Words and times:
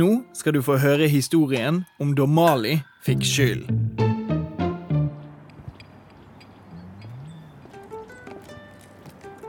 Nå 0.00 0.22
skal 0.32 0.54
du 0.56 0.62
få 0.64 0.78
høre 0.80 1.10
historien 1.12 1.82
om 2.00 2.14
da 2.16 2.24
Mali 2.24 2.78
fikk 3.04 3.24
skyld. 3.26 3.66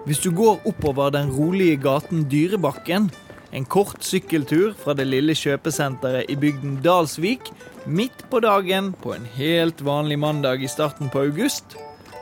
Hvis 0.09 0.19
du 0.25 0.31
går 0.35 0.65
oppover 0.67 1.13
den 1.15 1.31
rolige 1.31 1.77
gaten 1.79 2.25
Dyrebakken, 2.27 3.07
en 3.55 3.69
kort 3.69 4.03
sykkeltur 4.03 4.73
fra 4.75 4.97
det 4.97 5.07
lille 5.07 5.37
kjøpesenteret 5.37 6.27
i 6.27 6.35
bygden 6.41 6.81
Dalsvik, 6.83 7.53
midt 7.85 8.25
på 8.31 8.43
dagen 8.43 8.91
på 8.99 9.15
en 9.15 9.29
helt 9.37 9.85
vanlig 9.85 10.19
mandag 10.19 10.65
i 10.65 10.71
starten 10.71 11.13
på 11.13 11.29
august, 11.29 11.77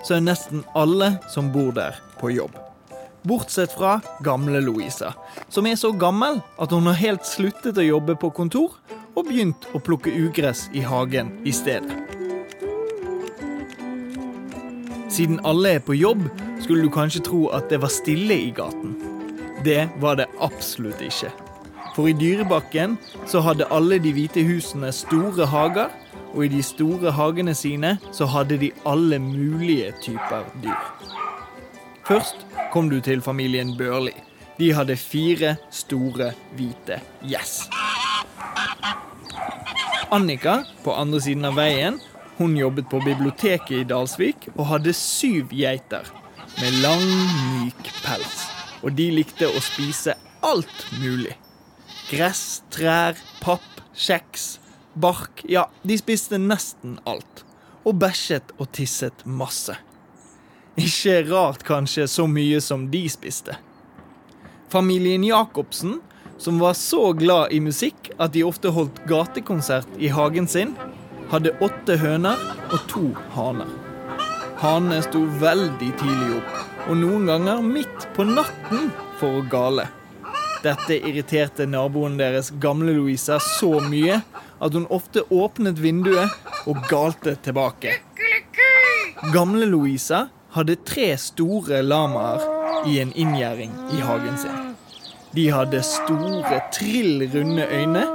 så 0.06 0.20
er 0.20 0.28
nesten 0.28 0.68
alle 0.78 1.16
som 1.34 1.50
bor 1.56 1.74
der, 1.74 1.98
på 2.22 2.36
jobb. 2.36 2.69
Bortsett 3.28 3.74
fra 3.76 4.00
gamle 4.24 4.62
Louisa, 4.64 5.14
som 5.50 5.68
er 5.68 5.76
så 5.76 5.92
gammel 5.92 6.40
at 6.60 6.72
hun 6.72 6.88
har 6.88 7.00
helt 7.00 7.28
sluttet 7.28 7.78
å 7.78 7.84
jobbe 7.84 8.16
på 8.20 8.32
kontor 8.32 8.78
og 9.16 9.28
begynt 9.28 9.68
å 9.76 9.82
plukke 9.84 10.14
ugress 10.16 10.68
i 10.72 10.84
hagen 10.86 11.34
i 11.44 11.52
stedet. 11.52 11.98
Siden 15.10 15.42
alle 15.44 15.76
er 15.76 15.84
på 15.84 15.98
jobb, 15.98 16.24
skulle 16.64 16.86
du 16.86 16.92
kanskje 16.94 17.26
tro 17.28 17.48
at 17.56 17.68
det 17.72 17.82
var 17.84 17.92
stille 17.92 18.38
i 18.40 18.52
gaten. 18.56 18.96
Det 19.66 19.90
var 20.00 20.16
det 20.16 20.30
absolutt 20.40 21.02
ikke. 21.04 21.32
For 21.96 22.08
i 22.08 22.16
Dyrebakken 22.16 22.96
så 23.28 23.42
hadde 23.44 23.68
alle 23.74 23.98
de 24.00 24.14
hvite 24.16 24.46
husene 24.48 24.94
store 24.96 25.50
hager, 25.50 25.90
og 26.32 26.46
i 26.46 26.52
de 26.54 26.62
store 26.64 27.12
hagene 27.12 27.56
sine 27.58 27.98
så 28.16 28.30
hadde 28.30 28.62
de 28.62 28.72
alle 28.88 29.20
mulige 29.20 29.92
typer 30.06 30.46
dyr. 30.64 31.28
Først 32.10 32.42
kom 32.74 32.88
du 32.90 32.98
til 33.06 33.22
familien 33.22 33.76
Børli. 33.78 34.16
De 34.58 34.72
hadde 34.74 34.96
fire 34.98 35.52
store, 35.70 36.32
hvite 36.58 36.96
gjess. 37.22 37.68
Annika, 40.10 40.64
på 40.82 40.96
andre 40.98 41.20
siden 41.22 41.46
av 41.46 41.60
veien, 41.60 42.00
hun 42.40 42.56
jobbet 42.58 42.88
på 42.90 42.98
biblioteket 43.06 43.76
i 43.78 43.86
Dalsvik 43.86 44.48
og 44.56 44.66
hadde 44.72 44.96
syv 44.98 45.54
geiter 45.54 46.08
med 46.58 46.80
lang, 46.82 47.06
myk 47.60 47.92
pels. 48.02 48.48
Og 48.82 48.96
de 48.98 49.06
likte 49.14 49.46
å 49.46 49.62
spise 49.62 50.16
alt 50.42 50.86
mulig. 51.04 51.36
Gress, 52.10 52.64
trær, 52.74 53.22
papp, 53.44 53.84
kjeks, 53.94 54.56
bark. 54.98 55.46
Ja, 55.46 55.68
de 55.86 56.00
spiste 56.02 56.42
nesten 56.42 56.98
alt. 57.06 57.46
Og 57.86 58.02
bæsjet 58.02 58.56
og 58.58 58.72
tisset 58.74 59.22
masse. 59.30 59.78
Ikke 60.80 61.24
rart 61.28 61.66
kanskje 61.68 62.08
så 62.08 62.28
mye 62.30 62.62
som 62.64 62.88
de 62.92 63.04
spiste. 63.12 63.58
Familien 64.70 65.24
Jacobsen, 65.24 65.98
som 66.38 66.60
var 66.62 66.74
så 66.78 67.12
glad 67.18 67.52
i 67.52 67.60
musikk 67.60 68.12
at 68.18 68.34
de 68.36 68.46
ofte 68.48 68.72
holdt 68.72 69.02
gatekonsert 69.10 69.90
i 70.00 70.12
hagen 70.14 70.48
sin, 70.48 70.76
hadde 71.30 71.56
åtte 71.62 71.98
høner 72.00 72.40
og 72.70 72.80
to 72.90 73.10
haner. 73.36 73.70
Hanene 74.60 75.02
sto 75.04 75.22
veldig 75.42 75.92
tidlig 76.00 76.40
opp, 76.40 76.56
og 76.90 76.98
noen 77.00 77.28
ganger 77.30 77.64
midt 77.64 78.08
på 78.16 78.26
natten 78.28 78.90
for 79.20 79.40
å 79.40 79.46
gale. 79.52 79.90
Dette 80.64 80.98
irriterte 80.98 81.68
naboen 81.70 82.18
deres, 82.20 82.52
gamle 82.60 82.96
Louisa, 82.98 83.38
så 83.40 83.78
mye 83.84 84.20
at 84.60 84.76
hun 84.76 84.88
ofte 84.92 85.24
åpnet 85.32 85.80
vinduet 85.80 86.68
og 86.68 86.82
galte 86.92 87.38
tilbake. 87.44 87.96
Gamle 89.34 89.68
Louisa 89.68 90.28
hadde 90.56 90.76
tre 90.88 91.12
store 91.22 91.82
lamaer 91.86 92.44
i 92.90 93.00
en 93.02 93.14
inngjerding 93.14 93.74
i 93.94 94.02
hagen 94.02 94.38
sin. 94.38 94.76
De 95.36 95.46
hadde 95.54 95.82
store, 95.86 96.62
trill 96.74 97.28
runde 97.34 97.68
øyne, 97.70 98.06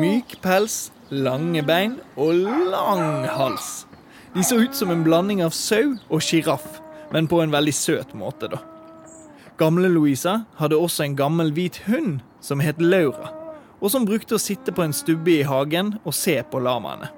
myk 0.00 0.38
pels, 0.44 0.90
lange 1.12 1.60
bein 1.68 1.98
og 2.16 2.32
lang 2.72 3.26
hals. 3.28 3.84
De 4.32 4.44
så 4.44 4.62
ut 4.62 4.76
som 4.76 4.90
en 4.90 5.04
blanding 5.04 5.42
av 5.44 5.52
sau 5.52 5.98
og 6.08 6.22
sjiraff, 6.24 6.80
men 7.12 7.28
på 7.28 7.42
en 7.42 7.52
veldig 7.52 7.74
søt 7.76 8.14
måte, 8.16 8.48
da. 8.48 8.62
Gamle 9.60 9.90
Louisa 9.92 10.46
hadde 10.56 10.80
også 10.80 11.04
en 11.04 11.16
gammel 11.16 11.52
hvit 11.52 11.82
hund 11.84 12.22
som 12.40 12.62
het 12.64 12.80
Laura, 12.80 13.34
og 13.82 13.92
som 13.92 14.06
brukte 14.08 14.38
å 14.38 14.40
sitte 14.40 14.72
på 14.72 14.86
en 14.86 14.96
stubbe 14.96 15.34
i 15.34 15.44
hagen 15.44 15.98
og 16.06 16.16
se 16.16 16.38
på 16.48 16.62
lamaene. 16.62 17.10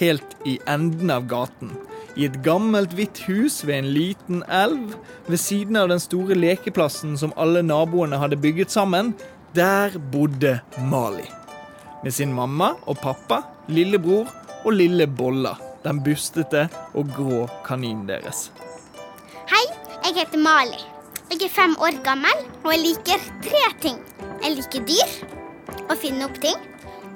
Helt 0.00 0.38
i 0.48 0.56
enden 0.66 1.12
av 1.12 1.28
gaten, 1.28 1.74
i 2.14 2.26
et 2.28 2.36
gammelt 2.46 2.94
hvitt 2.94 3.24
hus 3.26 3.62
ved 3.66 3.80
en 3.80 3.90
liten 3.94 4.42
elv, 4.50 4.94
ved 5.26 5.40
siden 5.40 5.78
av 5.80 5.90
den 5.90 6.02
store 6.02 6.36
lekeplassen 6.38 7.16
som 7.18 7.34
alle 7.40 7.62
naboene 7.66 8.20
hadde 8.22 8.38
bygget 8.40 8.74
sammen, 8.74 9.12
der 9.54 9.98
bodde 10.12 10.60
Mali. 10.90 11.26
Med 12.04 12.14
sin 12.14 12.34
mamma 12.34 12.74
og 12.86 12.98
pappa, 13.02 13.42
lillebror 13.68 14.30
og 14.64 14.72
lille 14.76 15.06
Bolla, 15.06 15.54
den 15.84 16.02
bustete 16.04 16.68
og 16.94 17.10
grå 17.16 17.44
kaninen 17.66 18.06
deres. 18.08 18.48
Hei, 19.50 19.64
jeg 20.04 20.20
heter 20.20 20.40
Mali. 20.42 20.80
Jeg 21.32 21.48
er 21.48 21.52
fem 21.52 21.72
år 21.82 21.96
gammel, 22.04 22.44
og 22.62 22.70
jeg 22.74 22.82
liker 22.84 23.22
tre 23.42 23.64
ting. 23.82 23.98
Jeg 24.44 24.58
liker 24.58 24.84
dyr, 24.86 25.14
å 25.90 25.96
finne 25.98 26.28
opp 26.28 26.36
ting, 26.42 26.58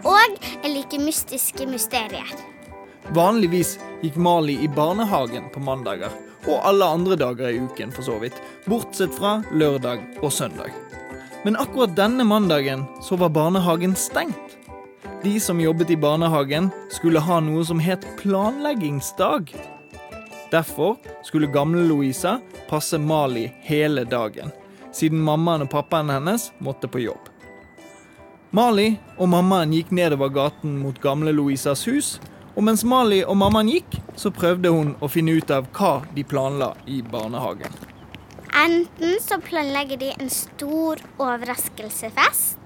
og 0.02 0.38
jeg 0.62 0.72
liker 0.72 1.02
mystiske 1.04 1.68
mysterier. 1.68 2.32
Vanligvis 3.14 3.76
gikk 4.02 4.16
Mali 4.16 4.58
i 4.64 4.68
barnehagen 4.68 5.48
på 5.54 5.62
mandager, 5.62 6.12
og 6.46 6.60
alle 6.66 6.86
andre 6.86 7.16
dager 7.18 7.50
i 7.50 7.60
uken 7.60 7.90
for 7.94 8.06
så 8.06 8.18
vidt, 8.22 8.36
bortsett 8.68 9.14
fra 9.14 9.38
lørdag 9.52 10.04
og 10.22 10.32
søndag. 10.32 10.74
Men 11.44 11.58
akkurat 11.58 11.96
denne 11.96 12.24
mandagen 12.26 12.84
så 13.02 13.16
var 13.16 13.34
barnehagen 13.34 13.96
stengt. 13.96 14.56
De 15.22 15.40
som 15.40 15.60
jobbet 15.60 15.90
i 15.90 15.96
barnehagen, 15.96 16.70
skulle 16.94 17.22
ha 17.22 17.40
noe 17.42 17.64
som 17.66 17.80
het 17.82 18.06
planleggingsdag. 18.20 19.50
Derfor 20.50 20.96
skulle 21.26 21.50
gamle 21.50 21.82
Louisa 21.88 22.38
passe 22.68 22.98
Mali 22.98 23.48
hele 23.66 24.04
dagen, 24.04 24.52
siden 24.92 25.20
mammaen 25.20 25.66
og 25.66 25.72
pappaen 25.74 26.10
hennes 26.12 26.50
måtte 26.62 26.88
på 26.88 27.02
jobb. 27.02 27.26
Mali 28.54 28.94
og 29.18 29.28
mammaen 29.28 29.74
gikk 29.76 29.90
nedover 29.92 30.30
gaten 30.32 30.78
mot 30.80 30.96
gamle 31.02 31.34
Louisas 31.36 31.82
hus, 31.88 32.16
og 32.58 32.64
mens 32.66 32.82
Mali 32.82 33.20
og 33.22 33.36
mammaen 33.38 33.68
gikk, 33.70 33.92
så 34.18 34.32
prøvde 34.34 34.72
hun 34.74 34.96
å 34.98 35.06
finne 35.06 35.36
ut 35.38 35.50
av 35.54 35.68
hva 35.78 36.00
de 36.10 36.24
planla 36.26 36.72
i 36.90 36.98
barnehagen. 37.06 37.70
Enten 38.58 39.20
så 39.22 39.38
planlegger 39.38 40.00
de 40.00 40.08
en 40.16 40.32
stor 40.34 40.98
overraskelsesfest 41.22 42.58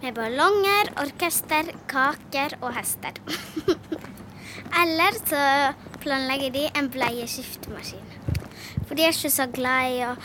med 0.00 0.16
ballonger, 0.16 0.88
orkester, 1.04 1.68
kaker 1.90 2.56
og 2.62 2.72
hester. 2.78 3.20
Eller 4.82 5.20
så 5.20 5.44
planlegger 6.00 6.56
de 6.56 6.64
en 6.72 6.88
bleieskiftemaskin. 6.96 8.08
For 8.88 8.96
de 8.96 9.04
er 9.04 9.12
ikke 9.12 9.34
så 9.36 9.50
glad 9.52 9.92
i 9.98 10.02
å 10.08 10.16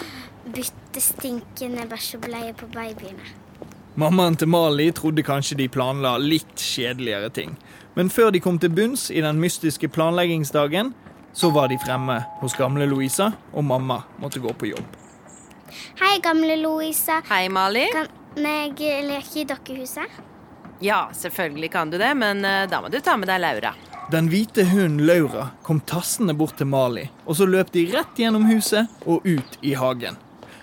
bytte 0.56 1.04
stinkende 1.04 1.84
bæsjebleier 1.92 2.56
på 2.56 2.72
babyene. 2.72 3.41
Mammaen 4.00 4.38
til 4.40 4.48
Mali 4.48 4.86
trodde 4.96 5.24
kanskje 5.28 5.58
de 5.60 5.66
planla 5.68 6.14
litt 6.22 6.56
kjedeligere 6.56 7.28
ting. 7.36 7.58
Men 8.00 8.08
før 8.08 8.30
de 8.32 8.40
kom 8.40 8.56
til 8.60 8.72
bunns 8.72 9.10
i 9.12 9.20
den 9.20 9.40
mystiske 9.42 9.90
planleggingsdagen, 9.92 10.94
så 11.36 11.50
var 11.52 11.68
de 11.68 11.80
fremme 11.80 12.22
hos 12.40 12.56
gamle 12.56 12.88
Louisa, 12.88 13.34
og 13.52 13.66
mamma 13.68 13.98
måtte 14.24 14.40
gå 14.40 14.54
på 14.56 14.70
jobb. 14.72 14.96
Hei, 16.00 16.20
gamle 16.24 16.56
Louisa. 16.60 17.20
Hei, 17.28 17.50
Mali. 17.52 17.90
Kan 17.92 18.08
jeg 18.40 19.04
leke 19.10 19.42
i 19.42 19.44
dokkehuset? 19.50 20.20
Ja, 20.80 21.10
selvfølgelig 21.14 21.72
kan 21.72 21.92
du 21.92 21.98
det, 22.00 22.14
men 22.16 22.46
eh, 22.48 22.64
da 22.72 22.80
må 22.82 22.90
du 22.90 23.00
ta 23.04 23.18
med 23.20 23.28
deg 23.28 23.42
Laura. 23.44 23.74
Den 24.12 24.30
hvite 24.32 24.64
hunden 24.72 25.04
Laura 25.08 25.50
kom 25.68 25.82
tassende 25.84 26.34
bort 26.36 26.56
til 26.60 26.72
Mali, 26.72 27.10
og 27.28 27.36
så 27.38 27.48
løp 27.48 27.76
de 27.76 27.86
rett 27.92 28.24
gjennom 28.24 28.48
huset 28.48 28.88
og 29.04 29.28
ut 29.28 29.60
i 29.62 29.76
hagen. 29.76 30.16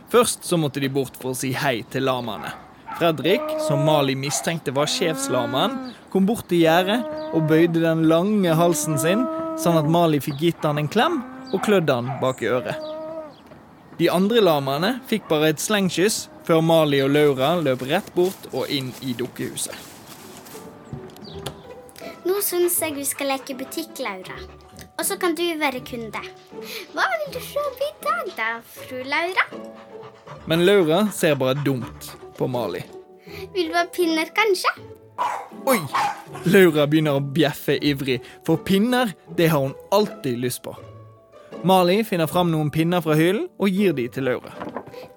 Først 0.08 0.48
så 0.48 0.56
måtte 0.56 0.80
de 0.80 0.88
bort 0.88 1.20
for 1.20 1.34
å 1.34 1.38
si 1.38 1.52
hei 1.52 1.82
til 1.92 2.08
lamaene. 2.08 2.67
Fredrik, 2.98 3.42
som 3.69 3.84
Mali 3.87 4.17
mistenkte 4.19 4.72
var 4.75 4.88
sjefslamaen, 4.90 5.76
kom 6.11 6.26
bort 6.26 6.49
til 6.50 6.64
gjerdet 6.64 6.99
og 7.31 7.44
bøyde 7.46 7.78
den 7.84 8.08
lange 8.11 8.56
halsen 8.58 8.99
sin, 8.99 9.22
sånn 9.55 9.78
at 9.78 9.87
Mali 9.87 10.19
fikk 10.19 10.40
gitt 10.43 10.67
han 10.67 10.81
en 10.82 10.90
klem 10.90 11.20
og 11.52 11.62
klødd 11.62 11.93
han 11.94 12.11
bak 12.19 12.43
i 12.43 12.50
øret. 12.50 12.88
De 13.99 14.11
andre 14.11 14.43
lamaene 14.43 14.90
fikk 15.06 15.31
bare 15.31 15.52
et 15.52 15.62
slengkyss 15.62 16.25
før 16.46 16.61
Mali 16.62 16.99
og 17.05 17.14
Laura 17.14 17.55
løp 17.62 17.87
rett 17.87 18.11
bort 18.19 18.50
og 18.50 18.67
inn 18.67 18.90
i 19.06 19.14
dukkehuset. 19.14 19.75
Nå 22.26 22.43
syns 22.43 22.82
jeg 22.82 22.99
vi 22.99 23.06
skal 23.06 23.31
leke 23.37 23.55
butikk, 23.58 24.02
Laura. 24.02 24.37
Og 24.99 25.06
så 25.06 25.14
kan 25.22 25.38
du 25.38 25.44
være 25.58 25.87
kunde. 25.87 26.22
Hva 26.94 27.06
vil 27.14 27.26
du 27.31 27.38
kjøpe 27.38 27.87
i 27.87 27.96
dag, 28.02 28.31
da, 28.34 28.52
fru 28.75 29.02
Laura? 29.06 29.46
Men 30.50 30.67
Laura 30.67 31.05
ser 31.14 31.38
bare 31.38 31.55
dumt 31.62 32.14
på 32.38 32.46
Mali. 32.46 32.82
Vil 33.58 33.72
du 33.72 33.75
ha 33.75 33.88
pinner, 33.90 34.28
kanskje? 34.31 34.70
Oi! 35.66 35.81
Laura 36.46 36.84
begynner 36.87 37.16
å 37.19 37.22
bjeffe 37.34 37.75
ivrig, 37.82 38.20
for 38.46 38.60
pinner 38.62 39.10
det 39.34 39.49
har 39.50 39.64
hun 39.64 39.72
alltid 39.90 40.38
lyst 40.38 40.60
på. 40.62 40.76
Mali 41.66 41.96
finner 42.06 42.31
fram 42.31 42.52
noen 42.52 42.70
pinner 42.70 43.02
fra 43.02 43.16
hyllen 43.19 43.49
og 43.58 43.75
gir 43.75 43.96
de 43.99 44.05
til 44.14 44.28
Laura. 44.31 44.52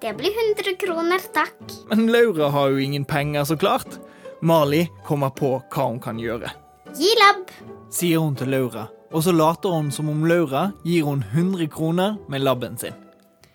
Det 0.02 0.10
blir 0.18 0.34
100 0.34 0.74
kroner, 0.82 1.22
takk. 1.36 1.54
Men 1.92 2.08
Laura 2.10 2.48
har 2.50 2.72
jo 2.74 2.82
ingen 2.82 3.04
penger, 3.06 3.46
så 3.46 3.54
klart. 3.54 4.00
Mali 4.42 4.88
kommer 5.06 5.30
på 5.30 5.52
hva 5.60 5.86
hun 5.92 6.02
kan 6.02 6.18
gjøre. 6.18 6.50
Gi 6.98 7.14
labb. 7.20 7.46
Sier 7.94 8.26
hun 8.26 8.34
til 8.34 8.50
Laura, 8.50 8.88
og 9.14 9.22
så 9.22 9.36
later 9.38 9.78
hun 9.78 9.94
som 9.94 10.10
om 10.10 10.26
Laura 10.26 10.72
gir 10.82 11.06
hun 11.06 11.22
100 11.30 11.70
kroner 11.70 12.18
med 12.26 12.42
labben 12.42 12.74
sin. 12.74 12.98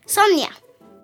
Sånn, 0.07 0.39
ja. 0.39 0.53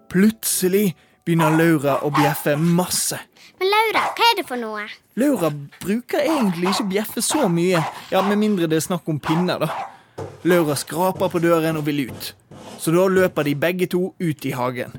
Plutselig 0.07 0.93
begynner 1.27 1.51
Laura 1.59 1.99
å 1.99 2.15
bjeffe 2.15 2.55
masse. 2.55 3.19
Men 3.59 3.69
Laura, 3.71 4.05
hva 4.17 4.29
er 4.31 4.37
det 4.39 4.45
for 4.49 4.59
noe? 4.59 4.85
Laura 5.19 5.49
bruker 5.83 6.23
egentlig 6.23 6.73
ikke 6.73 6.89
bjeffe 6.91 7.23
så 7.25 7.47
mye, 7.51 7.81
ja, 8.11 8.21
med 8.25 8.39
mindre 8.41 8.69
det 8.69 8.79
er 8.79 8.87
snakk 8.87 9.09
om 9.09 9.19
pinner, 9.21 9.63
da. 9.63 10.25
Laura 10.47 10.75
skraper 10.77 11.31
på 11.31 11.41
døren 11.43 11.79
og 11.79 11.85
vil 11.87 12.07
ut, 12.09 12.33
så 12.77 12.93
da 12.93 13.07
løper 13.09 13.47
de 13.47 13.55
begge 13.55 13.87
to 13.93 14.11
ut 14.19 14.45
i 14.45 14.53
hagen. 14.57 14.95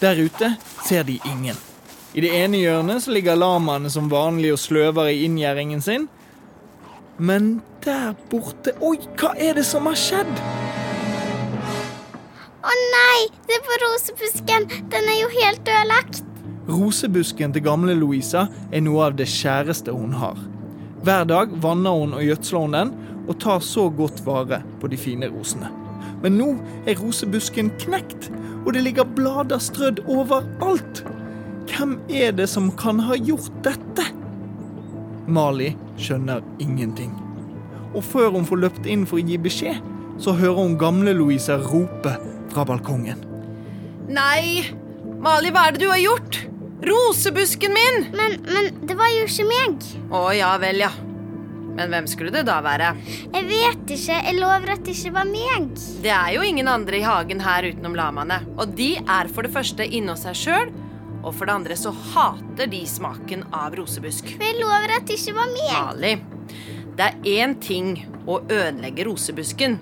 Der 0.00 0.18
ute 0.20 0.54
ser 0.84 1.06
de 1.08 1.20
ingen. 1.24 1.56
I 2.14 2.22
det 2.22 2.30
ene 2.36 2.60
hjørnet 2.60 3.02
så 3.02 3.14
ligger 3.14 3.38
lamaene 3.38 3.90
som 3.90 4.10
vanlig 4.10 4.52
og 4.54 4.60
sløver 4.62 5.10
i 5.10 5.24
inngjerdingen 5.26 5.80
sin. 5.82 6.06
Men 7.18 7.56
der 7.84 8.14
borte 8.30 8.74
Oi, 8.82 8.98
hva 9.18 9.34
er 9.38 9.58
det 9.58 9.66
som 9.66 9.86
har 9.90 9.98
skjedd? 9.98 10.63
Å 12.64 12.74
nei, 12.80 13.26
er 13.52 13.60
på 13.60 13.76
rosebusken. 13.82 14.64
Den 14.88 15.08
er 15.12 15.18
jo 15.18 15.26
helt 15.34 15.68
ødelagt. 15.68 16.22
Rosebusken 16.64 17.52
til 17.52 17.64
gamle 17.66 17.92
Louisa 17.98 18.46
er 18.72 18.80
noe 18.86 19.10
av 19.10 19.18
det 19.18 19.26
kjæreste 19.28 19.92
hun 19.92 20.14
har. 20.16 20.38
Hver 21.04 21.26
dag 21.28 21.52
vanner 21.60 21.98
hun 22.00 22.16
og 22.16 22.24
gjødsler 22.24 22.64
hun 22.64 22.76
den, 22.78 22.94
og 23.28 23.36
tar 23.44 23.60
så 23.60 23.90
godt 23.92 24.24
vare 24.24 24.62
på 24.80 24.88
de 24.88 24.96
fine 24.96 25.28
rosene. 25.28 25.68
Men 26.24 26.38
nå 26.40 26.48
er 26.88 26.96
rosebusken 27.02 27.68
knekt, 27.84 28.30
og 28.64 28.72
det 28.72 28.86
ligger 28.86 29.12
blader 29.12 29.60
strødd 29.60 30.00
overalt. 30.08 31.04
Hvem 31.68 31.98
er 32.08 32.32
det 32.32 32.48
som 32.48 32.72
kan 32.80 33.02
ha 33.04 33.18
gjort 33.20 33.52
dette? 33.66 34.08
Mali 35.28 35.74
skjønner 36.00 36.40
ingenting. 36.64 37.12
Og 37.92 38.00
før 38.08 38.32
hun 38.38 38.48
får 38.48 38.64
løpt 38.64 38.88
inn 38.88 39.04
for 39.04 39.20
å 39.20 39.26
gi 39.28 39.36
beskjed, 39.36 39.84
så 40.16 40.32
hører 40.32 40.62
hun 40.62 40.78
gamle 40.80 41.12
Louisa 41.12 41.58
rope 41.60 42.14
fra 42.54 42.64
balkongen. 42.68 43.24
Nei! 44.08 44.64
Mali, 45.24 45.50
hva 45.54 45.68
er 45.68 45.74
det 45.76 45.82
du 45.84 45.88
har 45.90 46.00
gjort? 46.02 46.38
Rosebusken 46.84 47.72
min! 47.74 48.06
Men, 48.12 48.38
men 48.44 48.70
det 48.86 48.96
var 48.98 49.10
jo 49.14 49.24
ikke 49.26 49.46
meg. 49.48 49.86
Å 50.12 50.28
ja 50.36 50.52
vel, 50.60 50.82
ja. 50.84 50.92
Men 51.74 51.90
hvem 51.90 52.06
skulle 52.06 52.30
det 52.30 52.44
da 52.46 52.60
være? 52.62 52.92
Jeg 53.34 53.46
vet 53.48 53.94
ikke. 53.96 54.18
Jeg 54.28 54.36
lover 54.38 54.74
at 54.76 54.84
det 54.86 54.94
ikke 54.94 55.14
var 55.16 55.26
meg. 55.26 55.72
Det 56.04 56.12
er 56.14 56.34
jo 56.36 56.44
ingen 56.46 56.70
andre 56.70 57.00
i 57.00 57.06
hagen 57.06 57.42
her 57.42 57.66
utenom 57.66 57.96
lamaene. 57.98 58.38
Og 58.54 58.76
de 58.78 58.92
er 59.00 59.30
for 59.32 59.46
det 59.46 59.54
første 59.56 59.86
inne 59.86 60.14
hos 60.14 60.22
seg 60.28 60.38
sjøl, 60.38 60.70
og 61.24 61.32
for 61.32 61.48
det 61.48 61.56
andre 61.56 61.78
så 61.80 61.90
hater 62.12 62.70
de 62.70 62.84
smaken 62.86 63.46
av 63.56 63.74
rosebusk. 63.80 64.36
Jeg 64.38 64.60
lover 64.60 64.94
at 65.00 65.08
det 65.08 65.18
ikke 65.18 65.34
var 65.40 65.50
meg. 65.56 65.74
Mali, 65.74 66.14
det 66.94 67.08
er 67.08 67.32
én 67.40 67.56
ting 67.58 67.96
å 68.28 68.38
ødelegge 68.44 69.08
rosebusken. 69.08 69.80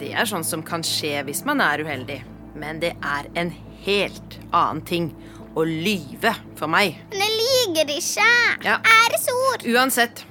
Det 0.00 0.14
er 0.16 0.24
sånn 0.24 0.46
som 0.46 0.62
kan 0.64 0.80
skje 0.86 1.18
hvis 1.26 1.42
man 1.44 1.60
er 1.60 1.82
uheldig. 1.84 2.22
Men 2.56 2.80
det 2.80 2.94
er 3.04 3.26
en 3.36 3.50
helt 3.84 4.38
annen 4.48 4.80
ting 4.88 5.10
å 5.52 5.64
lyve 5.66 6.32
for 6.56 6.72
meg. 6.72 6.96
Men 7.12 7.20
jeg 7.26 7.36
lyver 7.36 7.92
ikke. 7.98 8.28
Ja. 8.64 8.78
Æresord. 8.80 9.66
Uansett, 9.68 10.24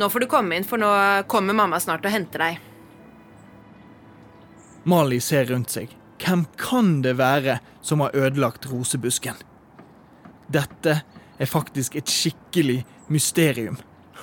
nå 0.00 0.08
får 0.10 0.24
du 0.24 0.28
komme 0.32 0.58
inn, 0.58 0.66
for 0.66 0.80
nå 0.82 0.90
kommer 1.30 1.54
mamma 1.54 1.78
snart 1.82 2.06
og 2.08 2.14
henter 2.14 2.42
deg. 2.42 2.60
Mali 4.90 5.20
ser 5.22 5.46
rundt 5.52 5.70
seg. 5.70 5.92
Hvem 6.22 6.42
kan 6.58 6.96
det 7.04 7.14
være 7.18 7.60
som 7.82 8.02
har 8.02 8.16
ødelagt 8.18 8.66
rosebusken? 8.70 9.38
Dette 10.50 10.96
er 11.38 11.50
faktisk 11.50 11.94
et 11.98 12.10
skikkelig 12.10 12.80
mysterium. 13.12 13.78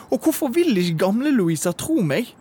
Og 0.10 0.26
hvorfor 0.26 0.52
vil 0.52 0.76
ikke 0.80 1.06
gamle 1.06 1.32
Louisa 1.36 1.72
tro 1.72 2.02
meg? 2.04 2.34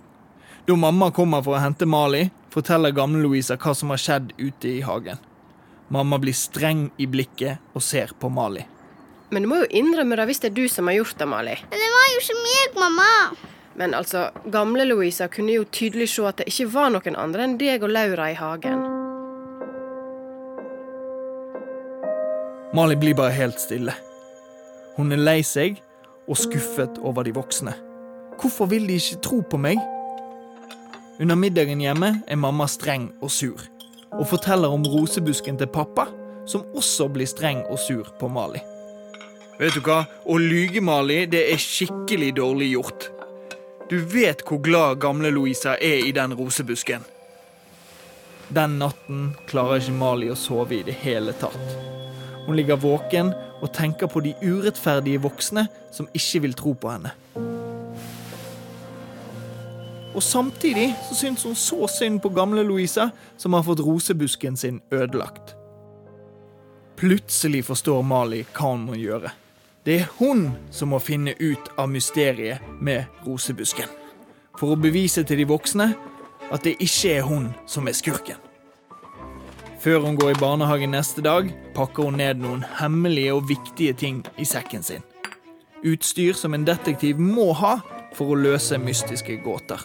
Da 0.66 0.74
mamma 0.76 1.12
kommer 1.14 1.42
for 1.44 1.56
å 1.56 1.62
hente 1.62 1.86
Mali, 1.88 2.26
forteller 2.52 2.94
gamle 2.96 3.22
Louisa 3.24 3.56
hva 3.60 3.74
som 3.76 3.92
har 3.92 4.00
skjedd 4.02 4.32
ute 4.38 4.70
i 4.70 4.80
hagen. 4.84 5.20
Mamma 5.88 6.18
blir 6.20 6.36
streng 6.36 6.88
i 7.00 7.06
blikket 7.08 7.62
og 7.74 7.84
ser 7.84 8.12
på 8.20 8.28
Mali. 8.28 8.64
Men 9.32 9.44
du 9.44 9.48
må 9.50 9.60
jo 9.62 9.68
innrømme 9.80 10.16
det 10.16 10.26
hvis 10.28 10.40
det 10.42 10.50
er 10.50 10.56
du 10.56 10.68
som 10.72 10.88
har 10.88 10.98
gjort 10.98 11.18
det, 11.20 11.28
Mali. 11.28 11.56
Men 11.70 11.82
det 11.84 11.88
var 11.94 12.10
jo 12.12 12.20
ikke 12.22 12.38
meg, 12.42 12.78
mamma. 12.80 13.08
Men 13.78 13.94
altså, 13.94 14.28
gamle 14.50 14.84
Louisa 14.88 15.28
kunne 15.32 15.54
jo 15.54 15.64
tydelig 15.64 16.08
se 16.12 16.24
at 16.26 16.40
det 16.40 16.48
ikke 16.50 16.70
var 16.72 16.92
noen 16.92 17.16
andre 17.16 17.44
enn 17.44 17.58
deg 17.60 17.84
og 17.84 17.92
Laura 17.92 18.30
i 18.32 18.38
hagen. 18.38 18.86
Mali 22.76 22.96
blir 23.00 23.16
bare 23.16 23.36
helt 23.36 23.60
stille. 23.62 23.94
Hun 24.98 25.12
er 25.14 25.20
lei 25.22 25.40
seg 25.46 25.78
og 26.28 26.36
skuffet 26.36 26.98
over 27.00 27.24
de 27.24 27.32
voksne. 27.36 27.72
Hvorfor 28.38 28.68
vil 28.70 28.84
de 28.88 28.98
ikke 29.00 29.22
tro 29.24 29.40
på 29.40 29.60
meg? 29.60 29.80
Under 31.18 31.34
middagen 31.34 31.80
hjemme 31.82 32.12
er 32.30 32.38
mamma 32.38 32.68
streng 32.70 33.08
og 33.18 33.30
sur, 33.34 33.62
og 34.14 34.28
forteller 34.30 34.70
om 34.70 34.84
rosebusken 34.86 35.56
til 35.58 35.66
pappa, 35.66 36.04
som 36.46 36.62
også 36.78 37.08
blir 37.10 37.26
streng 37.26 37.64
og 37.66 37.80
sur 37.82 38.06
på 38.20 38.28
Mali. 38.30 38.60
Vet 39.58 39.74
du 39.74 39.82
hva? 39.82 40.04
Å 40.06 40.36
lyge, 40.38 40.78
Mali, 40.78 41.24
det 41.26 41.42
er 41.50 41.58
skikkelig 41.58 42.30
dårlig 42.38 42.70
gjort. 42.76 43.08
Du 43.90 43.98
vet 43.98 44.46
hvor 44.46 44.62
glad 44.62 45.00
gamle 45.02 45.34
Louisa 45.34 45.74
er 45.82 46.06
i 46.06 46.14
den 46.14 46.38
rosebusken. 46.38 47.02
Den 48.54 48.78
natten 48.78 49.32
klarer 49.50 49.82
ikke 49.82 49.98
Mali 49.98 50.30
å 50.30 50.38
sove 50.38 50.78
i 50.78 50.84
det 50.86 51.00
hele 51.02 51.34
tatt. 51.42 51.78
Hun 52.46 52.54
ligger 52.56 52.78
våken 52.78 53.34
og 53.58 53.72
tenker 53.74 54.06
på 54.06 54.22
de 54.22 54.38
urettferdige 54.46 55.26
voksne 55.26 55.66
som 55.90 56.06
ikke 56.14 56.46
vil 56.46 56.54
tro 56.62 56.78
på 56.78 56.94
henne. 56.94 57.18
Og 60.14 60.22
samtidig 60.22 60.94
så 61.08 61.14
syns 61.14 61.44
hun 61.44 61.54
så 61.54 61.86
synd 61.92 62.20
på 62.24 62.32
gamle 62.32 62.62
Louisa, 62.62 63.10
som 63.36 63.52
har 63.52 63.62
fått 63.62 63.80
rosebusken 63.84 64.56
sin 64.56 64.80
ødelagt. 64.90 65.54
Plutselig 66.96 67.64
forstår 67.64 68.02
Mali 68.02 68.42
hva 68.42 68.72
hun 68.72 68.88
må 68.88 68.96
gjøre. 68.98 69.30
Det 69.86 70.00
er 70.00 70.08
hun 70.18 70.48
som 70.74 70.90
må 70.92 70.98
finne 70.98 71.36
ut 71.38 71.70
av 71.78 71.86
mysteriet 71.92 72.64
med 72.80 73.06
rosebusken. 73.26 73.86
For 74.58 74.74
å 74.74 74.80
bevise 74.80 75.22
til 75.22 75.38
de 75.38 75.46
voksne 75.46 75.92
at 76.50 76.64
det 76.64 76.74
ikke 76.82 77.12
er 77.20 77.28
hun 77.28 77.52
som 77.70 77.86
er 77.86 77.94
skurken. 77.94 78.40
Før 79.78 80.02
hun 80.08 80.18
går 80.18 80.32
i 80.32 80.40
barnehagen 80.40 80.90
neste 80.90 81.22
dag, 81.22 81.52
pakker 81.76 82.08
hun 82.08 82.18
ned 82.18 82.42
noen 82.42 82.64
hemmelige 82.80 83.36
og 83.36 83.46
viktige 83.48 83.94
ting 83.94 84.24
i 84.36 84.48
sekken 84.48 84.82
sin. 84.82 85.04
Utstyr 85.86 86.34
som 86.34 86.56
en 86.56 86.66
detektiv 86.66 87.20
må 87.22 87.52
ha 87.60 87.76
for 88.18 88.34
å 88.34 88.40
løse 88.42 88.80
mystiske 88.82 89.38
gåter. 89.44 89.78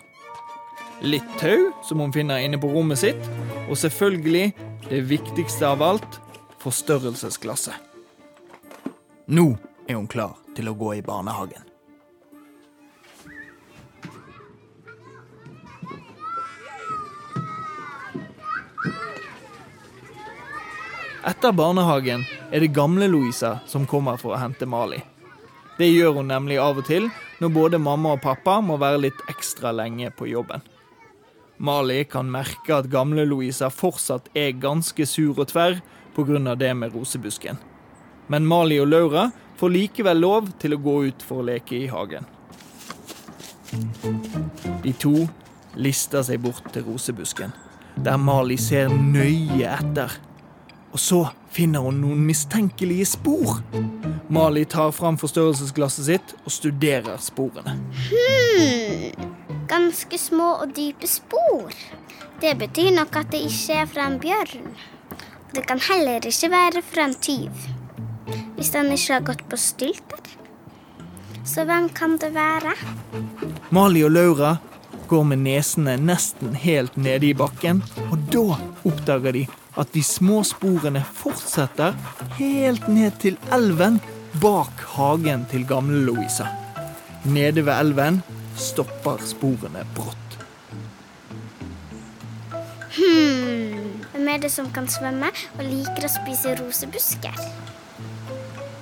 Litt 1.03 1.39
tau, 1.39 1.71
som 1.83 1.99
hun 1.99 2.13
finner 2.15 2.39
inne 2.39 2.55
på 2.55 2.69
rommet 2.71 3.01
sitt, 3.01 3.25
og 3.67 3.75
selvfølgelig, 3.75 4.53
det 4.87 5.01
viktigste 5.09 5.67
av 5.67 5.83
alt, 5.83 6.15
forstørrelsesglasset. 6.63 7.75
Nå 9.27 9.49
er 9.83 9.97
hun 9.99 10.07
klar 10.07 10.37
til 10.55 10.71
å 10.71 10.77
gå 10.79 10.93
i 10.95 11.03
barnehagen. 11.03 11.67
Etter 21.27 21.51
barnehagen 21.55 22.23
er 22.47 22.63
det 22.63 22.71
gamle 22.75 23.11
Louisa 23.11 23.57
som 23.67 23.83
kommer 23.87 24.15
for 24.19 24.37
å 24.37 24.39
hente 24.39 24.67
Mali. 24.67 25.03
Det 25.75 25.91
gjør 25.91 26.21
hun 26.21 26.31
nemlig 26.31 26.63
av 26.63 26.79
og 26.79 26.87
til 26.87 27.11
når 27.43 27.51
både 27.59 27.79
mamma 27.91 28.15
og 28.15 28.23
pappa 28.23 28.61
må 28.63 28.79
være 28.79 29.09
litt 29.09 29.27
ekstra 29.31 29.75
lenge 29.75 30.11
på 30.15 30.31
jobben. 30.31 30.63
Mali 31.63 32.01
kan 32.03 32.27
merke 32.27 32.75
at 32.75 32.89
gamle 32.91 33.23
Louisa 33.23 33.69
fortsatt 33.71 34.25
er 34.35 34.51
ganske 34.59 35.05
sur 35.07 35.37
og 35.39 35.47
tverr 35.47 35.77
pga. 36.15 36.55
det 36.55 36.73
med 36.75 36.91
rosebusken. 36.93 37.57
Men 38.27 38.45
Mali 38.45 38.79
og 38.79 38.87
Laura 38.87 39.31
får 39.55 39.69
likevel 39.69 40.19
lov 40.19 40.49
til 40.59 40.73
å 40.73 40.77
gå 40.77 40.95
ut 41.07 41.23
for 41.23 41.39
å 41.39 41.45
leke 41.47 41.75
i 41.77 41.87
hagen. 41.87 42.25
De 44.83 44.91
to 44.93 45.27
lister 45.75 46.21
seg 46.21 46.41
bort 46.41 46.67
til 46.73 46.83
rosebusken, 46.83 47.53
der 47.95 48.17
Mali 48.17 48.57
ser 48.57 48.89
nøye 48.89 49.63
etter. 49.63 50.11
Og 50.91 50.99
så 50.99 51.21
finner 51.49 51.79
hun 51.79 52.01
noen 52.01 52.25
mistenkelige 52.27 53.05
spor. 53.05 53.63
Mali 54.29 54.65
tar 54.65 54.91
fram 54.91 55.15
forstørrelsesglasset 55.17 56.05
sitt 56.05 56.35
og 56.43 56.51
studerer 56.51 57.17
sporene. 57.23 57.79
Hmm. 58.11 59.32
Ganske 59.67 60.17
små 60.19 60.49
og 60.63 60.73
dype 60.75 61.07
spor. 61.07 61.71
Det 62.41 62.55
betyr 62.59 62.91
nok 62.95 63.15
at 63.21 63.31
det 63.31 63.43
ikke 63.47 63.77
er 63.83 63.87
fra 63.87 64.07
en 64.09 64.19
bjørn. 64.19 64.73
Det 65.53 65.63
kan 65.69 65.79
heller 65.79 66.25
ikke 66.27 66.49
være 66.51 66.81
fra 66.83 67.07
en 67.07 67.15
tyv. 67.15 67.63
Hvis 68.57 68.73
den 68.73 68.91
ikke 68.91 69.13
har 69.13 69.25
gått 69.29 69.43
på 69.49 69.59
stylter. 69.59 70.21
Så 71.45 71.65
hvem 71.67 71.89
kan 71.95 72.17
det 72.17 72.33
være? 72.35 72.73
Mali 73.75 74.03
og 74.03 74.11
Laura 74.11 74.55
går 75.07 75.25
med 75.29 75.43
nesene 75.43 75.97
nesten 75.99 76.55
helt 76.55 76.95
nede 76.97 77.29
i 77.29 77.35
bakken, 77.37 77.83
og 78.09 78.17
da 78.33 78.57
oppdager 78.87 79.35
de 79.35 79.45
at 79.79 79.93
de 79.93 80.03
små 80.05 80.41
sporene 80.47 81.03
fortsetter 81.17 81.95
helt 82.39 82.87
ned 82.87 83.19
til 83.21 83.37
elven 83.53 83.99
bak 84.41 84.83
hagen 84.95 85.45
til 85.51 85.67
gamle 85.69 86.03
Louisa. 86.07 86.47
Nede 87.25 87.65
ved 87.65 87.73
elven 87.73 88.23
stopper 88.59 89.21
sporene 89.25 89.85
brått. 89.95 90.37
Hmm. 92.93 94.01
Hvem 94.13 94.27
er 94.29 94.43
det 94.43 94.51
som 94.53 94.69
kan 94.73 94.85
svømme 94.91 95.31
og 95.57 95.63
liker 95.65 96.05
å 96.05 96.11
spise 96.11 96.53
rosebusker? 96.59 97.39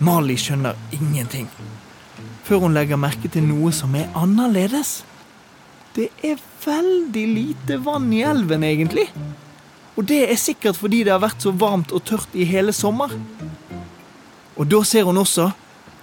Mali 0.04 0.36
skjønner 0.40 0.75
ingenting, 0.98 1.48
før 2.44 2.66
hun 2.66 2.75
legger 2.75 3.00
merke 3.00 3.30
til 3.32 3.46
noe 3.48 3.72
som 3.75 3.96
er 3.96 4.12
annerledes. 4.18 5.01
Det 5.96 6.10
er 6.25 6.42
veldig 6.66 7.25
lite 7.36 7.78
vann 7.86 8.12
i 8.16 8.24
elven, 8.25 8.63
egentlig. 8.63 9.08
Og 9.96 10.08
det 10.08 10.24
er 10.32 10.40
sikkert 10.40 10.80
fordi 10.80 11.04
det 11.06 11.13
har 11.13 11.24
vært 11.24 11.44
så 11.44 11.51
varmt 11.56 11.92
og 11.96 12.04
tørt 12.08 12.36
i 12.36 12.48
hele 12.48 12.74
sommer. 12.75 13.13
Og 14.58 14.68
da 14.72 14.84
ser 14.88 15.08
hun 15.08 15.20
også 15.22 15.51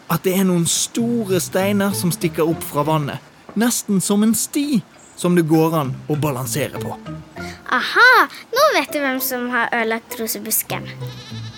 at 0.08 0.24
det 0.24 0.38
er 0.38 0.46
noen 0.48 0.66
store 0.68 1.40
steiner 1.42 1.92
som 1.96 2.12
stikker 2.14 2.48
opp 2.48 2.64
fra 2.64 2.84
vannet. 2.88 3.27
Nesten 3.58 4.00
som 4.00 4.22
en 4.22 4.34
sti 4.34 4.80
som 5.16 5.34
det 5.34 5.42
går 5.50 5.72
an 5.74 5.88
å 6.06 6.14
balansere 6.14 6.78
på. 6.78 6.92
Aha, 7.74 8.10
nå 8.54 8.66
vet 8.76 8.92
du 8.94 9.00
hvem 9.02 9.18
som 9.20 9.48
har 9.50 9.72
ødelagt 9.74 10.14
rosebusken. 10.20 10.84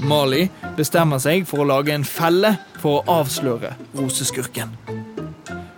Mali 0.08 0.46
bestemmer 0.78 1.20
seg 1.20 1.44
for 1.48 1.60
å 1.60 1.66
lage 1.68 1.92
en 1.92 2.06
felle 2.08 2.54
for 2.80 3.02
å 3.02 3.18
avsløre 3.20 3.74
roseskurken. 3.98 4.72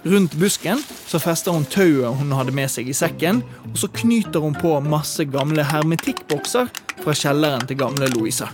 Rundt 0.06 0.36
busken 0.38 0.78
så 1.10 1.18
fester 1.22 1.56
hun 1.56 1.66
tauet 1.66 2.20
hun 2.20 2.34
hadde 2.38 2.54
med 2.54 2.70
seg 2.70 2.90
i 2.90 2.94
sekken, 2.94 3.40
og 3.72 3.80
så 3.82 3.90
knyter 3.90 4.44
hun 4.44 4.54
på 4.54 4.76
masse 4.86 5.26
gamle 5.26 5.64
hermetikkbokser 5.66 6.70
fra 7.00 7.16
kjelleren 7.18 7.66
til 7.66 7.80
gamle 7.82 8.12
Louisa. 8.14 8.52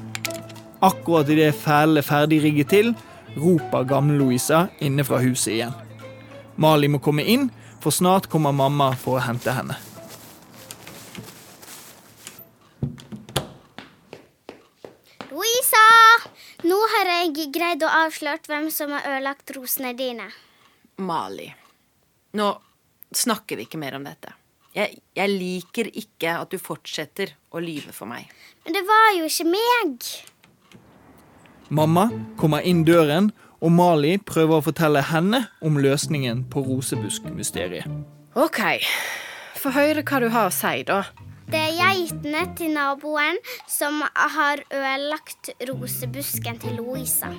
Akkurat 0.81 1.29
idet 1.29 1.51
er 1.53 2.01
ferdig 2.07 2.41
rigget 2.47 2.73
til, 2.73 2.91
roper 3.37 3.85
gamle 3.89 4.17
Louisa 4.23 4.71
inne 4.81 5.05
fra 5.05 5.21
huset 5.21 5.59
igjen. 5.59 5.77
Mali 6.59 6.89
må 6.91 6.99
komme 6.99 7.23
inn, 7.23 7.47
for 7.79 7.95
snart 7.95 8.27
kommer 8.27 8.51
mamma 8.51 8.91
for 8.99 9.21
å 9.21 9.23
hente 9.23 9.53
henne. 9.55 9.77
Louisa! 15.31 15.85
Nå 16.67 16.79
har 16.95 17.13
jeg 17.13 17.47
greid 17.55 17.85
å 17.87 17.93
avsløre 18.01 18.43
hvem 18.51 18.67
som 18.75 18.91
har 18.97 19.07
ødelagt 19.07 19.55
rosene 19.55 19.95
dine. 19.95 20.27
Mali. 20.99 21.47
Nå 22.35 22.49
snakker 23.15 23.61
vi 23.61 23.69
ikke 23.69 23.79
mer 23.79 23.95
om 24.01 24.09
dette. 24.09 24.35
Jeg, 24.75 24.99
jeg 25.15 25.31
liker 25.31 25.93
ikke 25.95 26.41
at 26.43 26.51
du 26.51 26.59
fortsetter 26.59 27.37
å 27.55 27.63
lyve 27.63 27.95
for 27.95 28.11
meg. 28.11 28.27
Men 28.67 28.75
det 28.75 28.83
var 28.89 29.13
jo 29.15 29.31
ikke 29.31 29.47
meg. 29.47 30.11
Mamma 31.71 32.09
kommer 32.41 32.67
inn 32.67 32.83
døren, 32.89 33.31
og 33.59 33.73
Mali 33.75 34.17
prøver 34.23 34.59
å 34.59 34.65
fortelle 34.69 35.03
henne 35.11 35.45
om 35.65 35.79
løsningen 35.83 36.45
på 36.53 36.63
rosebuskmysteriet. 36.67 37.89
OK, 38.39 38.61
få 39.59 39.73
høre 39.75 40.05
hva 40.07 40.21
du 40.23 40.29
har 40.35 40.51
å 40.51 40.55
si, 40.55 40.85
da. 40.87 41.03
Det 41.49 41.59
er 41.59 41.79
geitene 41.79 42.43
til 42.59 42.75
naboen 42.75 43.39
som 43.71 44.03
har 44.05 44.61
ødelagt 44.69 45.49
rosebusken 45.71 46.59
til 46.61 46.77
Louisa. 46.77 47.31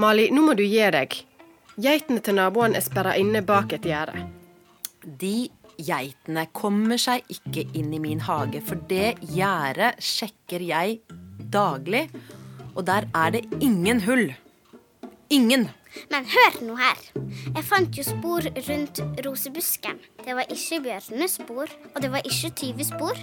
Mali, 0.00 0.30
nå 0.32 0.46
må 0.46 0.56
du 0.56 0.64
gi 0.64 0.86
deg. 0.94 1.18
Geitene 1.76 2.22
til 2.24 2.38
naboen 2.40 2.76
er 2.76 2.84
sperra 2.84 3.12
inne 3.20 3.44
bak 3.44 3.74
et 3.76 3.84
gjerde. 3.88 4.24
De 5.04 5.50
geitene 5.82 6.46
kommer 6.56 7.00
seg 7.00 7.28
ikke 7.32 7.66
inn 7.76 7.92
i 7.92 8.00
min 8.00 8.22
hage, 8.24 8.62
for 8.64 8.80
det 8.88 9.18
gjerdet 9.34 9.98
sjekker 10.00 10.64
jeg 10.64 11.02
daglig, 11.52 12.06
og 12.72 12.86
der 12.88 13.08
er 13.12 13.36
det 13.36 13.44
ingen 13.60 14.00
hull. 14.06 14.30
Ingen. 15.32 15.70
Men 16.12 16.26
hør 16.28 16.56
nå 16.64 16.74
her. 16.76 16.98
Jeg 17.54 17.64
fant 17.64 17.96
jo 17.96 18.02
spor 18.04 18.44
rundt 18.66 19.00
rosebusken. 19.24 20.00
Det 20.24 20.34
var 20.36 20.50
ikke 20.52 20.80
bjørnespor, 20.84 21.72
og 21.92 21.98
det 22.04 22.10
var 22.12 22.28
ikke 22.28 22.50
tyvespor. 22.60 23.16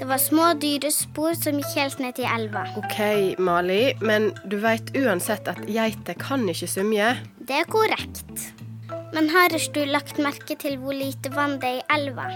Det 0.00 0.08
var 0.08 0.20
små 0.20 0.50
dyrespor 0.60 1.36
som 1.36 1.60
gikk 1.60 1.76
helt 1.76 2.00
ned 2.00 2.16
til 2.16 2.28
elva. 2.28 2.64
OK, 2.80 2.98
Mali, 3.40 3.92
men 4.00 4.30
du 4.48 4.56
veit 4.64 4.92
uansett 4.96 5.48
at 5.52 5.60
geiter 5.68 6.16
kan 6.20 6.48
ikke 6.48 6.68
svømme. 6.68 7.12
Det 7.44 7.60
er 7.60 7.70
korrekt. 7.72 8.50
Men 9.12 9.28
har 9.32 9.52
ikke 9.52 9.80
du 9.80 9.92
lagt 9.92 10.20
merke 10.22 10.56
til 10.60 10.78
hvor 10.80 10.96
lite 10.96 11.32
vann 11.34 11.58
det 11.60 11.74
er 11.74 11.80
i 11.80 11.88
elva? 11.98 12.28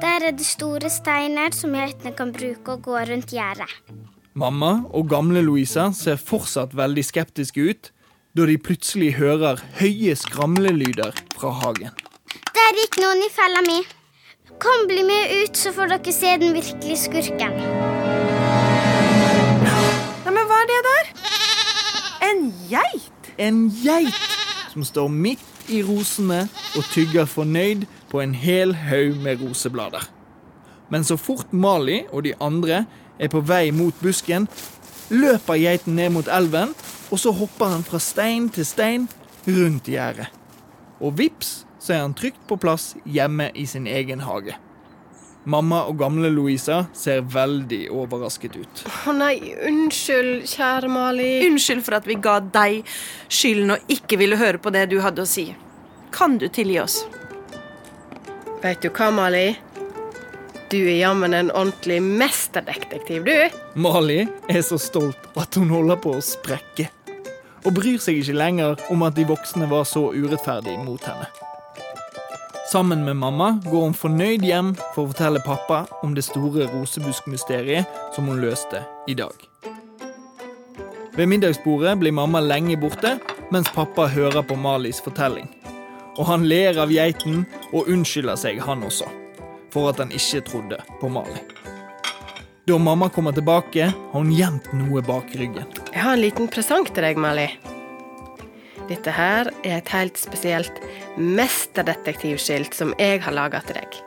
Der 0.00 0.30
er 0.30 0.34
det 0.34 0.46
store 0.46 0.90
steiner 0.92 1.54
som 1.56 1.74
geitene 1.74 2.14
kan 2.14 2.30
bruke 2.34 2.76
å 2.76 2.82
gå 2.82 2.98
rundt 3.10 3.34
gjerdet. 3.34 3.70
Mamma 4.38 4.84
og 4.94 5.08
gamle 5.10 5.42
Louisa 5.42 5.90
ser 5.96 6.20
fortsatt 6.22 6.76
veldig 6.78 7.02
skeptiske 7.02 7.64
ut 7.66 7.90
da 8.36 8.46
de 8.46 8.56
plutselig 8.62 9.14
hører 9.18 9.58
høye 9.80 10.14
skramlelyder 10.18 11.16
fra 11.34 11.50
hagen. 11.62 11.94
Der 12.54 12.76
gikk 12.78 13.00
noen 13.02 13.24
i 13.24 13.30
fella 13.34 13.62
mi. 13.66 13.80
Kom, 14.60 14.84
bli 14.86 15.02
med 15.06 15.32
ut, 15.40 15.56
så 15.56 15.72
får 15.74 15.90
dere 15.94 16.14
se 16.14 16.34
den 16.38 16.54
virkelige 16.54 16.98
skurken. 17.06 17.56
Nei, 19.64 20.30
men 20.30 20.46
hva 20.46 20.58
er 20.60 20.68
det 20.70 20.80
der? 20.86 21.10
En 22.28 22.44
geit? 22.70 23.32
En 23.40 23.64
geit 23.82 24.26
som 24.70 24.84
står 24.86 25.08
midt 25.10 25.72
i 25.72 25.80
rosene 25.82 26.44
og 26.76 26.86
tygger 26.92 27.26
fornøyd 27.26 27.86
på 28.12 28.20
en 28.22 28.34
hel 28.36 28.76
haug 28.76 29.18
med 29.24 29.42
roseblader. 29.42 30.04
Men 30.90 31.06
så 31.06 31.16
fort 31.18 31.50
Mali 31.54 32.04
og 32.12 32.26
de 32.26 32.36
andre 32.42 32.84
er 33.18 33.30
på 33.32 33.42
vei 33.46 33.70
mot 33.74 33.94
busken, 34.02 34.46
løper 35.10 35.58
geiten 35.58 35.96
ned 35.98 36.14
mot 36.14 36.30
elven, 36.30 36.74
og 37.10 37.18
så 37.18 37.32
hopper 37.34 37.74
han 37.74 37.84
fra 37.86 38.00
stein 38.02 38.48
til 38.54 38.66
stein 38.66 39.08
rundt 39.46 39.90
gjerdet. 39.90 40.30
Og 41.00 41.16
vips, 41.18 41.64
så 41.80 41.94
er 41.96 42.02
han 42.04 42.16
trygt 42.16 42.42
på 42.48 42.58
plass 42.60 42.94
hjemme 43.08 43.50
i 43.54 43.66
sin 43.66 43.86
egen 43.88 44.22
hage. 44.26 44.56
Mamma 45.48 45.86
og 45.88 45.96
gamle 45.98 46.28
Louisa 46.28 46.82
ser 46.92 47.22
veldig 47.32 47.86
overrasket 47.96 48.58
ut. 48.60 48.82
Å 49.08 49.14
nei, 49.16 49.54
unnskyld, 49.66 50.44
kjære 50.50 50.90
Mali. 50.92 51.30
Unnskyld 51.46 51.80
for 51.86 51.96
at 51.96 52.08
vi 52.08 52.18
ga 52.20 52.36
deg 52.44 52.82
skylden 53.32 53.72
og 53.78 53.94
ikke 53.94 54.20
ville 54.20 54.36
høre 54.36 54.60
på 54.60 54.72
det 54.74 54.84
du 54.92 54.98
hadde 55.00 55.24
å 55.24 55.28
si. 55.28 55.48
Kan 56.12 56.36
du 56.42 56.46
tilgi 56.52 56.76
oss? 56.82 57.00
Veit 58.60 58.84
du 58.84 58.90
hva, 58.92 59.08
Mali? 59.16 59.46
Du 60.70 60.76
er 60.84 61.00
jammen 61.00 61.32
en 61.34 61.48
ordentlig 61.50 62.02
mesterdetektiv, 62.04 63.24
du. 63.24 63.60
Mali 63.80 64.20
er 64.46 64.60
så 64.62 64.76
stolt 64.78 65.32
at 65.40 65.56
hun 65.58 65.72
holder 65.72 65.98
på 66.04 66.12
å 66.18 66.22
sprekke. 66.22 66.90
Og 67.66 67.74
bryr 67.76 68.00
seg 68.00 68.20
ikke 68.20 68.38
lenger 68.38 68.80
om 68.92 69.04
at 69.04 69.16
de 69.18 69.26
voksne 69.28 69.68
var 69.70 69.84
så 69.88 70.08
urettferdige 70.14 70.80
mot 70.84 71.04
henne. 71.04 71.28
Sammen 72.70 73.04
med 73.04 73.16
mamma 73.18 73.56
går 73.64 73.82
hun 73.88 73.96
fornøyd 73.98 74.44
hjem 74.46 74.74
for 74.94 75.02
å 75.02 75.10
fortelle 75.10 75.42
pappa 75.42 75.82
om 76.06 76.12
det 76.14 76.22
store 76.22 76.68
rosebuskmysteriet 76.70 78.14
som 78.14 78.30
hun 78.30 78.38
løste 78.44 78.84
i 79.10 79.16
dag. 79.18 79.34
Ved 81.16 81.26
middagsbordet 81.26 81.96
blir 81.98 82.14
mamma 82.14 82.38
lenge 82.40 82.78
borte, 82.78 83.16
mens 83.50 83.72
pappa 83.74 84.06
hører 84.06 84.46
på 84.46 84.54
Malis 84.54 85.02
fortelling. 85.02 85.50
Og 86.14 86.22
han 86.30 86.46
ler 86.46 86.78
av 86.78 86.94
geiten 86.94 87.42
og 87.72 87.90
unnskylder 87.90 88.38
seg, 88.38 88.62
han 88.62 88.86
også, 88.86 89.10
for 89.74 89.90
at 89.90 89.98
han 89.98 90.14
ikke 90.14 90.44
trodde 90.46 90.78
på 91.02 91.10
Mali. 91.10 91.42
Da 92.70 92.78
mamma 92.78 93.10
kommer 93.10 93.34
tilbake, 93.34 93.90
har 93.90 94.20
hun 94.20 94.30
gjemt 94.30 94.70
noe 94.78 95.02
bak 95.02 95.34
ryggen. 95.34 95.79
Jeg 96.00 96.06
har 96.06 96.16
en 96.16 96.22
liten 96.24 96.46
presang 96.48 96.86
til 96.88 97.04
deg, 97.04 97.18
Mali. 97.20 97.42
Dette 98.88 99.12
her 99.12 99.50
er 99.60 99.74
et 99.82 99.90
helt 99.92 100.16
spesielt 100.16 100.78
mesterdetektivskilt 101.20 102.72
som 102.72 102.94
jeg 102.96 103.18
har 103.20 103.34
laga 103.36 103.60
til 103.66 103.76
deg. 103.76 103.98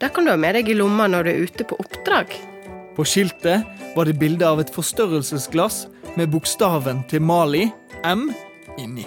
Det 0.00 0.08
kan 0.16 0.24
du 0.24 0.30
ha 0.32 0.38
med 0.40 0.56
deg 0.56 0.70
i 0.72 0.76
lomma 0.78 1.04
når 1.12 1.28
du 1.28 1.30
er 1.34 1.42
ute 1.44 1.66
på 1.68 1.76
oppdrag. 1.84 2.32
På 2.96 3.04
skiltet 3.04 3.92
var 3.92 4.08
det 4.08 4.16
bilde 4.22 4.48
av 4.48 4.62
et 4.62 4.72
forstørrelsesglass 4.72 5.82
med 6.16 6.32
bokstaven 6.32 7.04
til 7.12 7.20
Mali, 7.28 7.66
M, 8.08 8.30
inni. 8.80 9.04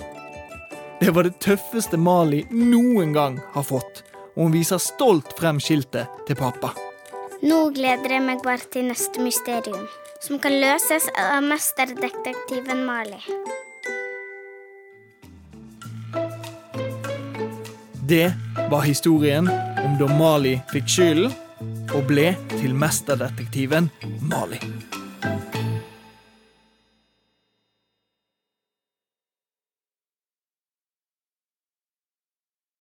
Det 1.02 1.10
var 1.18 1.26
det 1.26 1.42
tøffeste 1.42 1.98
Mali 1.98 2.44
noen 2.54 3.18
gang 3.18 3.42
har 3.56 3.66
fått, 3.66 4.04
og 4.36 4.44
hun 4.44 4.54
viser 4.60 4.78
stolt 4.78 5.34
frem 5.42 5.58
skiltet 5.58 6.22
til 6.30 6.38
pappa. 6.38 6.76
Nå 7.42 7.64
gleder 7.74 8.20
jeg 8.20 8.28
meg 8.30 8.46
bare 8.46 8.70
til 8.70 8.92
neste 8.94 9.26
mysterium, 9.26 9.90
som 10.22 10.40
kan 10.40 10.54
løses 10.62 11.08
av 11.18 11.42
mesterdetektiven 11.44 12.86
Mali. 12.86 13.18
Det 18.08 18.34
var 18.70 18.82
historien 18.86 19.50
om 19.86 19.98
da 20.00 20.10
Mali 20.20 20.58
fikk 20.74 20.90
skylden 20.96 21.34
og 21.96 22.08
ble 22.12 22.32
til 22.58 22.76
mesterdetektiven 22.78 23.90
Mali. 24.22 24.60